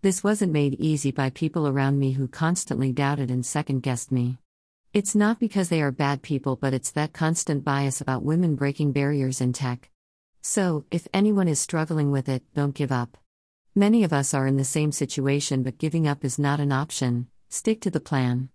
This 0.00 0.24
wasn't 0.24 0.54
made 0.54 0.80
easy 0.80 1.10
by 1.10 1.28
people 1.28 1.68
around 1.68 1.98
me 1.98 2.12
who 2.12 2.28
constantly 2.28 2.92
doubted 2.92 3.30
and 3.30 3.44
second 3.44 3.82
guessed 3.82 4.10
me. 4.10 4.38
It's 4.94 5.14
not 5.14 5.38
because 5.38 5.68
they 5.68 5.82
are 5.82 5.92
bad 5.92 6.22
people, 6.22 6.56
but 6.56 6.72
it's 6.72 6.90
that 6.92 7.12
constant 7.12 7.62
bias 7.62 8.00
about 8.00 8.22
women 8.22 8.54
breaking 8.54 8.92
barriers 8.92 9.42
in 9.42 9.52
tech. 9.52 9.90
So, 10.40 10.86
if 10.90 11.06
anyone 11.12 11.46
is 11.46 11.60
struggling 11.60 12.10
with 12.10 12.26
it, 12.26 12.42
don't 12.54 12.74
give 12.74 12.90
up. 12.90 13.18
Many 13.74 14.02
of 14.02 14.14
us 14.14 14.32
are 14.32 14.46
in 14.46 14.56
the 14.56 14.64
same 14.64 14.92
situation, 14.92 15.62
but 15.62 15.76
giving 15.76 16.08
up 16.08 16.24
is 16.24 16.38
not 16.38 16.58
an 16.58 16.72
option, 16.72 17.26
stick 17.50 17.82
to 17.82 17.90
the 17.90 18.00
plan. 18.00 18.48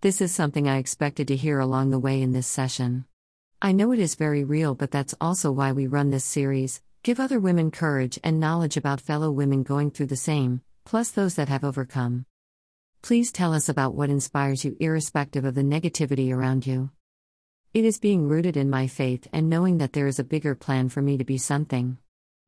This 0.00 0.22
is 0.22 0.34
something 0.34 0.66
I 0.66 0.78
expected 0.78 1.28
to 1.28 1.36
hear 1.36 1.58
along 1.58 1.90
the 1.90 1.98
way 1.98 2.22
in 2.22 2.32
this 2.32 2.46
session. 2.46 3.04
I 3.60 3.72
know 3.72 3.92
it 3.92 3.98
is 3.98 4.14
very 4.14 4.44
real, 4.44 4.74
but 4.74 4.90
that's 4.90 5.14
also 5.20 5.52
why 5.52 5.72
we 5.72 5.86
run 5.86 6.08
this 6.08 6.24
series 6.24 6.80
Give 7.02 7.20
other 7.20 7.38
women 7.38 7.70
courage 7.70 8.18
and 8.24 8.40
knowledge 8.40 8.76
about 8.76 9.00
fellow 9.00 9.30
women 9.30 9.62
going 9.62 9.90
through 9.90 10.08
the 10.08 10.16
same, 10.16 10.62
plus 10.84 11.10
those 11.10 11.36
that 11.36 11.48
have 11.48 11.62
overcome. 11.62 12.26
Please 13.02 13.30
tell 13.30 13.54
us 13.54 13.68
about 13.68 13.94
what 13.94 14.10
inspires 14.10 14.64
you, 14.64 14.76
irrespective 14.80 15.44
of 15.44 15.54
the 15.54 15.62
negativity 15.62 16.34
around 16.34 16.66
you. 16.66 16.90
It 17.72 17.84
is 17.84 18.00
being 18.00 18.28
rooted 18.28 18.56
in 18.56 18.68
my 18.68 18.88
faith 18.88 19.28
and 19.32 19.48
knowing 19.48 19.78
that 19.78 19.92
there 19.92 20.08
is 20.08 20.18
a 20.18 20.24
bigger 20.24 20.56
plan 20.56 20.88
for 20.88 21.00
me 21.00 21.16
to 21.16 21.24
be 21.24 21.38
something. 21.38 21.98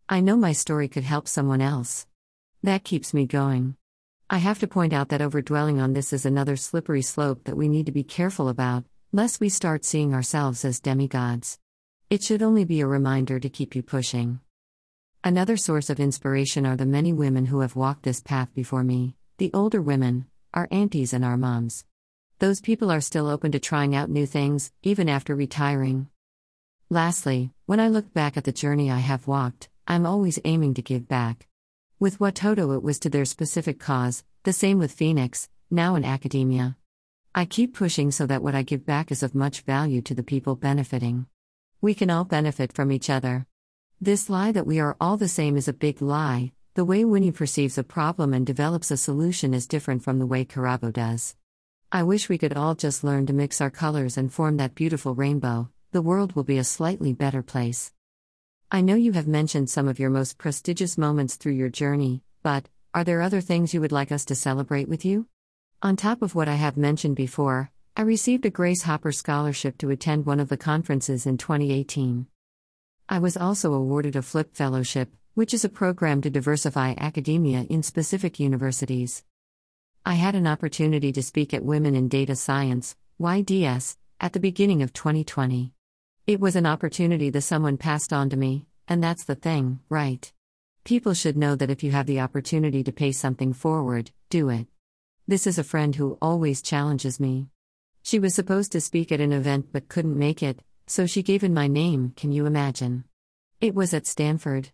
I 0.08 0.20
know 0.20 0.36
my 0.36 0.52
story 0.52 0.88
could 0.88 1.04
help 1.04 1.28
someone 1.28 1.60
else. 1.60 2.08
That 2.64 2.82
keeps 2.82 3.14
me 3.14 3.26
going. 3.26 3.76
I 4.28 4.38
have 4.38 4.58
to 4.58 4.66
point 4.66 4.92
out 4.92 5.10
that 5.10 5.20
overdwelling 5.20 5.80
on 5.80 5.92
this 5.92 6.12
is 6.12 6.26
another 6.26 6.56
slippery 6.56 7.02
slope 7.02 7.44
that 7.44 7.56
we 7.56 7.68
need 7.68 7.86
to 7.86 7.92
be 7.92 8.02
careful 8.02 8.48
about, 8.48 8.84
lest 9.12 9.38
we 9.38 9.48
start 9.48 9.84
seeing 9.84 10.12
ourselves 10.12 10.64
as 10.64 10.80
demigods. 10.80 11.59
It 12.10 12.24
should 12.24 12.42
only 12.42 12.64
be 12.64 12.80
a 12.80 12.88
reminder 12.88 13.38
to 13.38 13.48
keep 13.48 13.76
you 13.76 13.84
pushing. 13.84 14.40
Another 15.22 15.56
source 15.56 15.88
of 15.90 16.00
inspiration 16.00 16.66
are 16.66 16.74
the 16.74 16.84
many 16.84 17.12
women 17.12 17.46
who 17.46 17.60
have 17.60 17.76
walked 17.76 18.02
this 18.02 18.20
path 18.20 18.52
before 18.52 18.82
me, 18.82 19.14
the 19.38 19.52
older 19.54 19.80
women, 19.80 20.26
our 20.52 20.66
aunties 20.72 21.12
and 21.12 21.24
our 21.24 21.36
moms. 21.36 21.84
Those 22.40 22.60
people 22.60 22.90
are 22.90 23.00
still 23.00 23.28
open 23.28 23.52
to 23.52 23.60
trying 23.60 23.94
out 23.94 24.10
new 24.10 24.26
things, 24.26 24.72
even 24.82 25.08
after 25.08 25.36
retiring. 25.36 26.08
Lastly, 26.88 27.52
when 27.66 27.78
I 27.78 27.86
look 27.86 28.12
back 28.12 28.36
at 28.36 28.42
the 28.42 28.50
journey 28.50 28.90
I 28.90 28.98
have 28.98 29.28
walked, 29.28 29.68
I'm 29.86 30.04
always 30.04 30.40
aiming 30.44 30.74
to 30.74 30.82
give 30.82 31.06
back. 31.06 31.46
With 32.00 32.18
Watoto, 32.18 32.74
it 32.74 32.82
was 32.82 32.98
to 33.00 33.08
their 33.08 33.24
specific 33.24 33.78
cause, 33.78 34.24
the 34.42 34.52
same 34.52 34.80
with 34.80 34.90
Fenix, 34.90 35.48
now 35.70 35.94
in 35.94 36.04
academia. 36.04 36.76
I 37.36 37.44
keep 37.44 37.72
pushing 37.72 38.10
so 38.10 38.26
that 38.26 38.42
what 38.42 38.56
I 38.56 38.62
give 38.62 38.84
back 38.84 39.12
is 39.12 39.22
of 39.22 39.36
much 39.36 39.60
value 39.60 40.02
to 40.02 40.14
the 40.16 40.24
people 40.24 40.56
benefiting. 40.56 41.26
We 41.82 41.94
can 41.94 42.10
all 42.10 42.24
benefit 42.24 42.74
from 42.74 42.92
each 42.92 43.08
other. 43.08 43.46
This 44.02 44.28
lie 44.28 44.52
that 44.52 44.66
we 44.66 44.80
are 44.80 44.98
all 45.00 45.16
the 45.16 45.28
same 45.28 45.56
is 45.56 45.66
a 45.66 45.72
big 45.72 46.02
lie. 46.02 46.52
The 46.74 46.84
way 46.84 47.06
Winnie 47.06 47.32
perceives 47.32 47.78
a 47.78 47.82
problem 47.82 48.34
and 48.34 48.44
develops 48.44 48.90
a 48.90 48.98
solution 48.98 49.54
is 49.54 49.66
different 49.66 50.04
from 50.04 50.18
the 50.18 50.26
way 50.26 50.44
Karabo 50.44 50.92
does. 50.92 51.36
I 51.90 52.02
wish 52.02 52.28
we 52.28 52.36
could 52.36 52.52
all 52.52 52.74
just 52.74 53.02
learn 53.02 53.24
to 53.26 53.32
mix 53.32 53.62
our 53.62 53.70
colors 53.70 54.18
and 54.18 54.30
form 54.30 54.58
that 54.58 54.74
beautiful 54.74 55.14
rainbow, 55.14 55.70
the 55.90 56.02
world 56.02 56.36
will 56.36 56.44
be 56.44 56.58
a 56.58 56.64
slightly 56.64 57.14
better 57.14 57.42
place. 57.42 57.92
I 58.70 58.82
know 58.82 58.94
you 58.94 59.12
have 59.12 59.26
mentioned 59.26 59.70
some 59.70 59.88
of 59.88 59.98
your 59.98 60.10
most 60.10 60.36
prestigious 60.36 60.98
moments 60.98 61.36
through 61.36 61.54
your 61.54 61.70
journey, 61.70 62.22
but 62.42 62.68
are 62.92 63.04
there 63.04 63.22
other 63.22 63.40
things 63.40 63.72
you 63.72 63.80
would 63.80 63.90
like 63.90 64.12
us 64.12 64.26
to 64.26 64.34
celebrate 64.34 64.88
with 64.88 65.06
you? 65.06 65.28
On 65.80 65.96
top 65.96 66.20
of 66.20 66.34
what 66.34 66.46
I 66.46 66.56
have 66.56 66.76
mentioned 66.76 67.16
before, 67.16 67.70
I 67.96 68.02
received 68.02 68.46
a 68.46 68.50
Grace 68.50 68.82
Hopper 68.82 69.10
Scholarship 69.10 69.76
to 69.78 69.90
attend 69.90 70.24
one 70.24 70.38
of 70.38 70.48
the 70.48 70.56
conferences 70.56 71.26
in 71.26 71.36
2018. 71.36 72.26
I 73.08 73.18
was 73.18 73.36
also 73.36 73.74
awarded 73.74 74.14
a 74.14 74.22
Flip 74.22 74.54
Fellowship, 74.54 75.10
which 75.34 75.52
is 75.52 75.64
a 75.64 75.68
program 75.68 76.20
to 76.22 76.30
diversify 76.30 76.94
academia 76.96 77.66
in 77.68 77.82
specific 77.82 78.38
universities. 78.38 79.24
I 80.06 80.14
had 80.14 80.34
an 80.34 80.46
opportunity 80.46 81.10
to 81.12 81.22
speak 81.22 81.52
at 81.52 81.64
Women 81.64 81.94
in 81.96 82.08
Data 82.08 82.36
Science, 82.36 82.96
YDS, 83.18 83.96
at 84.20 84.32
the 84.32 84.40
beginning 84.40 84.82
of 84.82 84.92
2020. 84.92 85.74
It 86.26 86.40
was 86.40 86.54
an 86.56 86.66
opportunity 86.66 87.28
that 87.30 87.42
someone 87.42 87.76
passed 87.76 88.12
on 88.12 88.30
to 88.30 88.36
me, 88.36 88.66
and 88.86 89.02
that's 89.02 89.24
the 89.24 89.34
thing, 89.34 89.80
right? 89.88 90.32
People 90.84 91.12
should 91.12 91.36
know 91.36 91.56
that 91.56 91.70
if 91.70 91.82
you 91.82 91.90
have 91.90 92.06
the 92.06 92.20
opportunity 92.20 92.84
to 92.84 92.92
pay 92.92 93.10
something 93.10 93.52
forward, 93.52 94.12
do 94.30 94.48
it. 94.48 94.68
This 95.26 95.46
is 95.46 95.58
a 95.58 95.64
friend 95.64 95.96
who 95.96 96.16
always 96.22 96.62
challenges 96.62 97.18
me. 97.18 97.48
She 98.02 98.18
was 98.18 98.34
supposed 98.34 98.72
to 98.72 98.80
speak 98.80 99.12
at 99.12 99.20
an 99.20 99.32
event 99.32 99.68
but 99.72 99.88
couldn't 99.88 100.18
make 100.18 100.42
it, 100.42 100.60
so 100.86 101.06
she 101.06 101.22
gave 101.22 101.44
in 101.44 101.54
my 101.54 101.68
name, 101.68 102.12
can 102.16 102.32
you 102.32 102.46
imagine? 102.46 103.04
It 103.60 103.74
was 103.74 103.94
at 103.94 104.06
Stanford. 104.06 104.70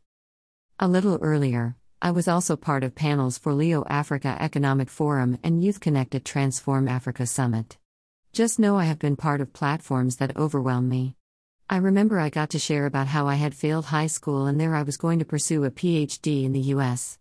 A 0.78 0.88
little 0.88 1.18
earlier, 1.20 1.76
I 2.00 2.10
was 2.10 2.28
also 2.28 2.56
part 2.56 2.84
of 2.84 2.94
panels 2.94 3.38
for 3.38 3.52
Leo 3.52 3.84
Africa 3.88 4.36
Economic 4.38 4.88
Forum 4.90 5.38
and 5.42 5.64
Youth 5.64 5.80
Connect 5.80 6.14
at 6.14 6.24
Transform 6.24 6.88
Africa 6.88 7.26
Summit. 7.26 7.78
Just 8.32 8.58
know 8.58 8.76
I 8.76 8.84
have 8.84 8.98
been 8.98 9.16
part 9.16 9.40
of 9.40 9.52
platforms 9.52 10.16
that 10.16 10.36
overwhelm 10.36 10.88
me. 10.88 11.16
I 11.68 11.78
remember 11.78 12.20
I 12.20 12.28
got 12.28 12.50
to 12.50 12.58
share 12.58 12.86
about 12.86 13.08
how 13.08 13.26
I 13.26 13.34
had 13.34 13.54
failed 13.54 13.86
high 13.86 14.06
school 14.06 14.46
and 14.46 14.60
there 14.60 14.74
I 14.74 14.82
was 14.82 14.96
going 14.96 15.18
to 15.18 15.24
pursue 15.24 15.64
a 15.64 15.70
PhD 15.70 16.44
in 16.44 16.52
the 16.52 16.68
US. 16.74 17.18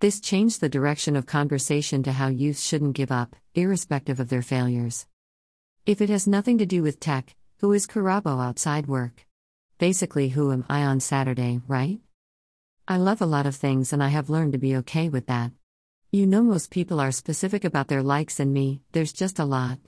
This 0.00 0.20
changed 0.20 0.60
the 0.60 0.68
direction 0.68 1.14
of 1.14 1.26
conversation 1.26 2.02
to 2.02 2.12
how 2.12 2.28
youth 2.28 2.58
shouldn't 2.58 2.96
give 2.96 3.12
up, 3.12 3.36
irrespective 3.54 4.18
of 4.18 4.30
their 4.30 4.42
failures. 4.42 5.06
If 5.86 6.00
it 6.00 6.08
has 6.08 6.26
nothing 6.26 6.56
to 6.58 6.64
do 6.64 6.82
with 6.82 6.98
tech, 6.98 7.36
who 7.58 7.74
is 7.74 7.86
Karabo 7.86 8.42
outside 8.42 8.86
work? 8.86 9.26
Basically, 9.76 10.30
who 10.30 10.50
am 10.50 10.64
I 10.66 10.82
on 10.82 10.98
Saturday, 10.98 11.60
right? 11.68 12.00
I 12.88 12.96
love 12.96 13.20
a 13.20 13.26
lot 13.26 13.44
of 13.44 13.54
things 13.54 13.92
and 13.92 14.02
I 14.02 14.08
have 14.08 14.30
learned 14.30 14.54
to 14.54 14.58
be 14.58 14.76
okay 14.76 15.10
with 15.10 15.26
that. 15.26 15.52
You 16.10 16.26
know, 16.26 16.42
most 16.42 16.70
people 16.70 17.00
are 17.00 17.12
specific 17.12 17.64
about 17.64 17.88
their 17.88 18.02
likes, 18.02 18.40
and 18.40 18.54
me, 18.54 18.80
there's 18.92 19.12
just 19.12 19.38
a 19.38 19.44
lot. 19.44 19.78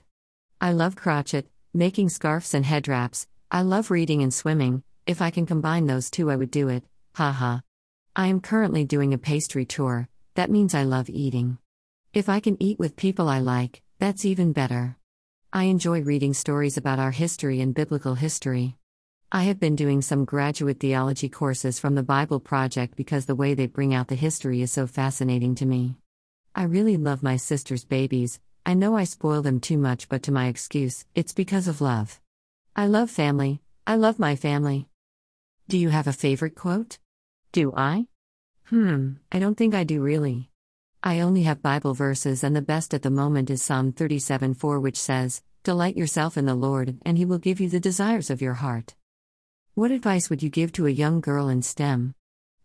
I 0.61 0.73
love 0.73 0.97
crotchet, 0.97 1.49
making 1.73 2.11
scarves 2.11 2.53
and 2.53 2.67
head 2.67 2.89
wraps, 2.89 3.27
I 3.51 3.63
love 3.63 3.91
reading 3.91 4.23
and 4.23 4.35
swimming, 4.35 4.83
if 5.07 5.23
I 5.23 5.31
can 5.31 5.47
combine 5.47 5.87
those 5.87 6.11
two, 6.11 6.31
I 6.31 6.37
would 6.37 6.51
do 6.51 6.69
it, 6.69 6.85
haha. 7.15 7.61
I 8.15 8.27
am 8.27 8.41
currently 8.41 8.85
doing 8.85 9.15
a 9.15 9.19
pastry 9.19 9.65
tour, 9.65 10.11
that 10.35 10.51
means 10.51 10.75
I 10.75 10.83
love 10.83 11.09
eating. 11.09 11.57
If 12.13 12.29
I 12.29 12.41
can 12.41 12.63
eat 12.63 12.79
with 12.79 12.97
people 12.97 13.31
I 13.31 13.39
like, 13.39 13.81
that's 13.99 14.27
even 14.27 14.53
better. 14.53 14.99
I 15.57 15.63
enjoy 15.63 16.03
reading 16.03 16.35
stories 16.35 16.77
about 16.77 16.99
our 16.99 17.13
history 17.13 17.63
and 17.63 17.75
biblical 17.75 18.15
history. 18.15 18.77
I 19.33 19.45
have 19.45 19.59
been 19.59 19.75
doing 19.75 20.03
some 20.03 20.27
graduate 20.27 20.81
theology 20.81 21.31
courses 21.31 21.79
from 21.79 21.95
the 21.95 22.03
Bible 22.03 22.41
Project 22.41 22.95
because 22.95 23.25
the 23.25 23.35
way 23.35 23.55
they 23.55 23.67
bring 23.67 23.95
out 23.95 24.09
the 24.09 24.17
history 24.17 24.61
is 24.61 24.71
so 24.71 24.87
fascinating 24.87 25.55
to 25.55 25.65
me. 25.65 25.97
I 26.55 26.65
really 26.65 26.99
love 26.99 27.23
my 27.23 27.39
sister's 27.39 27.87
babies, 27.87 28.39
I 28.67 28.75
know 28.75 28.99
I 28.99 29.05
spoil 29.05 29.41
them 29.41 29.59
too 29.59 29.79
much, 29.79 30.11
but 30.11 30.23
to 30.25 30.31
my 30.31 30.49
excuse, 30.49 31.07
it's 31.15 31.33
because 31.33 31.69
of 31.69 31.81
love. 31.81 32.21
I 32.77 32.87
love 32.87 33.11
family, 33.11 33.63
I 33.87 33.97
love 33.97 34.19
my 34.19 34.37
family. 34.37 34.91
Do 35.71 35.79
you 35.79 35.89
have 35.89 36.07
a 36.07 36.13
favorite 36.13 36.55
quote? 36.55 36.99
Do 37.53 37.73
I? 37.75 38.09
Hmm, 38.65 39.13
I 39.33 39.39
don't 39.39 39.57
think 39.57 39.75
I 39.75 39.85
do 39.85 40.03
really. 40.03 40.51
I 41.07 41.21
only 41.21 41.45
have 41.45 41.63
Bible 41.63 41.95
verses, 41.95 42.43
and 42.43 42.57
the 42.57 42.61
best 42.61 42.93
at 42.93 43.03
the 43.03 43.11
moment 43.11 43.49
is 43.49 43.63
Psalm 43.63 43.93
37 43.93 44.55
4, 44.55 44.81
which 44.81 44.97
says, 44.99 45.41
Delight 45.63 45.97
yourself 45.97 46.37
in 46.37 46.47
the 46.47 46.55
Lord, 46.57 46.99
and 47.03 47.17
He 47.17 47.25
will 47.25 47.39
give 47.39 47.61
you 47.61 47.69
the 47.69 47.79
desires 47.79 48.29
of 48.29 48.43
your 48.43 48.55
heart. 48.55 48.97
What 49.75 49.93
advice 49.93 50.29
would 50.29 50.43
you 50.43 50.51
give 50.51 50.73
to 50.73 50.87
a 50.89 50.91
young 50.91 51.21
girl 51.21 51.49
in 51.49 51.63
STEM? 51.63 52.17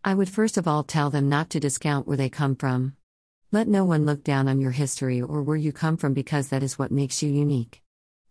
I 0.02 0.14
would 0.14 0.28
first 0.28 0.58
of 0.58 0.66
all 0.66 0.82
tell 0.82 1.08
them 1.08 1.28
not 1.28 1.50
to 1.50 1.60
discount 1.60 2.08
where 2.08 2.16
they 2.16 2.28
come 2.28 2.56
from. 2.56 2.96
Let 3.52 3.68
no 3.68 3.84
one 3.84 4.04
look 4.04 4.24
down 4.24 4.48
on 4.48 4.60
your 4.60 4.72
history 4.72 5.22
or 5.22 5.44
where 5.44 5.56
you 5.56 5.70
come 5.70 5.96
from 5.96 6.12
because 6.12 6.48
that 6.48 6.64
is 6.64 6.76
what 6.76 6.90
makes 6.90 7.22
you 7.22 7.30
unique. 7.30 7.80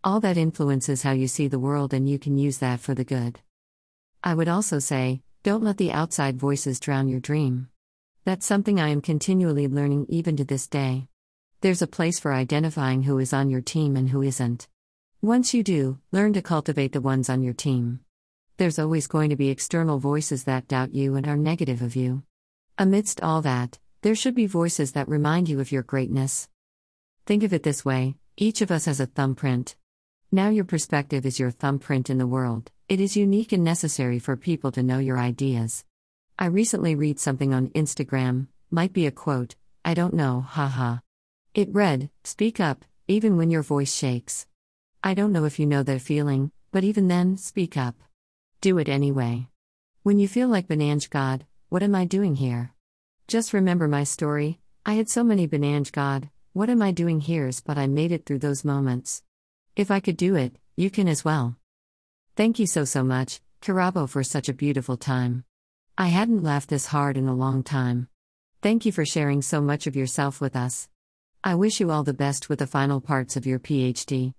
All 0.03 0.19
that 0.19 0.35
influences 0.35 1.03
how 1.03 1.11
you 1.11 1.29
see 1.29 1.47
the 1.47 1.57
world, 1.57 1.93
and 1.93 2.09
you 2.09 2.19
can 2.19 2.37
use 2.37 2.57
that 2.57 2.81
for 2.81 2.93
the 2.93 3.05
good. 3.05 3.39
I 4.21 4.33
would 4.33 4.49
also 4.49 4.79
say, 4.79 5.21
don't 5.43 5.63
let 5.63 5.77
the 5.77 5.93
outside 5.93 6.35
voices 6.37 6.81
drown 6.81 7.07
your 7.07 7.21
dream. 7.21 7.69
That's 8.23 8.45
something 8.45 8.79
I 8.79 8.89
am 8.89 9.01
continually 9.01 9.67
learning 9.67 10.05
even 10.07 10.37
to 10.37 10.43
this 10.43 10.67
day. 10.67 11.07
There's 11.61 11.81
a 11.81 11.87
place 11.87 12.19
for 12.19 12.31
identifying 12.31 13.01
who 13.01 13.17
is 13.17 13.33
on 13.33 13.49
your 13.49 13.61
team 13.61 13.95
and 13.95 14.09
who 14.09 14.21
isn't. 14.21 14.67
Once 15.23 15.55
you 15.55 15.63
do, 15.63 15.97
learn 16.11 16.33
to 16.33 16.41
cultivate 16.41 16.91
the 16.93 17.01
ones 17.01 17.31
on 17.31 17.41
your 17.41 17.55
team. 17.55 18.01
There's 18.57 18.77
always 18.77 19.07
going 19.07 19.31
to 19.31 19.35
be 19.35 19.49
external 19.49 19.97
voices 19.97 20.43
that 20.43 20.67
doubt 20.67 20.93
you 20.93 21.15
and 21.15 21.27
are 21.27 21.35
negative 21.35 21.81
of 21.81 21.95
you. 21.95 22.21
Amidst 22.77 23.21
all 23.21 23.41
that, 23.41 23.79
there 24.03 24.13
should 24.13 24.35
be 24.35 24.45
voices 24.45 24.91
that 24.91 25.09
remind 25.09 25.49
you 25.49 25.59
of 25.59 25.71
your 25.71 25.83
greatness. 25.83 26.47
Think 27.25 27.41
of 27.41 27.53
it 27.53 27.63
this 27.63 27.83
way 27.83 28.17
each 28.37 28.61
of 28.61 28.69
us 28.69 28.85
has 28.85 28.99
a 28.99 29.07
thumbprint. 29.07 29.75
Now 30.31 30.49
your 30.49 30.65
perspective 30.65 31.25
is 31.25 31.39
your 31.39 31.49
thumbprint 31.49 32.11
in 32.11 32.19
the 32.19 32.27
world, 32.27 32.69
it 32.87 33.01
is 33.01 33.17
unique 33.17 33.51
and 33.51 33.63
necessary 33.63 34.19
for 34.19 34.37
people 34.37 34.71
to 34.73 34.83
know 34.83 34.99
your 34.99 35.17
ideas. 35.17 35.85
I 36.39 36.45
recently 36.45 36.95
read 36.95 37.19
something 37.19 37.53
on 37.53 37.69
Instagram, 37.69 38.47
might 38.69 38.93
be 38.93 39.05
a 39.05 39.11
quote, 39.11 39.55
I 39.85 39.93
don't 39.93 40.13
know, 40.13 40.41
haha. 40.41 40.97
It 41.53 41.73
read, 41.73 42.09
Speak 42.23 42.59
up, 42.59 42.85
even 43.07 43.37
when 43.37 43.51
your 43.51 43.63
voice 43.63 43.93
shakes. 43.93 44.47
I 45.03 45.13
don't 45.13 45.31
know 45.31 45.45
if 45.45 45.59
you 45.59 45.65
know 45.65 45.83
that 45.83 46.01
feeling, 46.01 46.51
but 46.71 46.83
even 46.83 47.07
then, 47.07 47.37
speak 47.37 47.75
up. 47.77 47.95
Do 48.61 48.77
it 48.77 48.87
anyway. 48.87 49.47
When 50.03 50.19
you 50.19 50.27
feel 50.27 50.47
like 50.47 50.67
Banange 50.67 51.09
God, 51.09 51.45
what 51.69 51.83
am 51.83 51.95
I 51.95 52.05
doing 52.05 52.35
here? 52.35 52.73
Just 53.27 53.53
remember 53.53 53.87
my 53.87 54.03
story. 54.03 54.59
I 54.85 54.93
had 54.93 55.09
so 55.09 55.23
many 55.23 55.47
Banange 55.47 55.91
God, 55.91 56.29
what 56.53 56.69
am 56.69 56.81
I 56.81 56.91
doing 56.91 57.21
here's 57.21 57.61
but 57.61 57.77
I 57.77 57.87
made 57.87 58.11
it 58.11 58.25
through 58.25 58.39
those 58.39 58.65
moments. 58.65 59.23
If 59.75 59.89
I 59.89 59.99
could 59.99 60.17
do 60.17 60.35
it, 60.35 60.55
you 60.75 60.89
can 60.89 61.07
as 61.07 61.23
well. 61.23 61.55
Thank 62.35 62.59
you 62.59 62.67
so 62.67 62.85
so 62.85 63.03
much, 63.03 63.41
Karabo 63.61 64.07
for 64.07 64.23
such 64.23 64.49
a 64.49 64.53
beautiful 64.53 64.97
time. 64.97 65.45
I 65.97 66.07
hadn't 66.07 66.43
laughed 66.43 66.69
this 66.69 66.87
hard 66.87 67.17
in 67.17 67.27
a 67.27 67.35
long 67.35 67.63
time. 67.63 68.07
Thank 68.61 68.85
you 68.85 68.91
for 68.91 69.05
sharing 69.05 69.41
so 69.41 69.61
much 69.61 69.87
of 69.87 69.95
yourself 69.95 70.39
with 70.39 70.55
us. 70.55 70.87
I 71.43 71.55
wish 71.55 71.79
you 71.79 71.91
all 71.91 72.03
the 72.03 72.13
best 72.13 72.49
with 72.49 72.59
the 72.59 72.67
final 72.67 73.01
parts 73.01 73.35
of 73.35 73.45
your 73.45 73.59
PhD. 73.59 74.33